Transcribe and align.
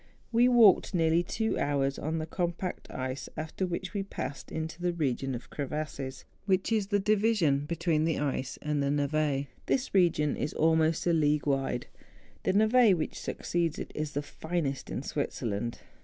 We 0.31 0.47
walked 0.47 0.95
nearly 0.95 1.21
two 1.21 1.59
hours 1.59 1.99
on 1.99 2.17
the 2.17 2.25
compact 2.25 2.89
ice, 2.89 3.29
after 3.37 3.67
which 3.67 3.93
we 3.93 4.01
passed 4.01 4.51
into 4.51 4.81
the 4.81 4.93
region 4.93 5.35
of 5.35 5.51
crevasses, 5.51 6.25
which 6.47 6.71
is 6.71 6.87
the 6.87 6.97
division 6.97 7.67
between 7.67 8.03
the 8.05 8.17
ice 8.17 8.57
and 8.63 8.81
the 8.81 8.89
nevL 8.89 9.45
This 9.67 9.93
region 9.93 10.35
is 10.35 10.53
almost 10.55 11.05
a 11.05 11.13
league 11.13 11.45
wide. 11.45 11.85
The 12.45 12.53
neve^ 12.53 12.95
which 12.95 13.19
succeeds 13.19 13.75
to 13.75 13.83
it, 13.83 13.91
is 13.93 14.13
the 14.13 14.23
finest 14.23 14.89
in 14.89 15.03
Switzerland. 15.03 15.81